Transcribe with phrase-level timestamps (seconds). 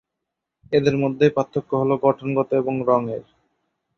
[0.73, 3.23] এদের মধ্যে পার্থক্য হল গঠনগত এবং রঙের।